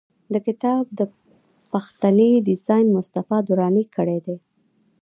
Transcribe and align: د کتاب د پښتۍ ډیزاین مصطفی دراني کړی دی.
د 0.33 0.35
کتاب 0.47 0.83
د 0.99 1.01
پښتۍ 1.71 2.31
ډیزاین 2.47 2.85
مصطفی 2.95 3.37
دراني 3.49 3.83
کړی 3.95 4.19
دی. 4.25 4.37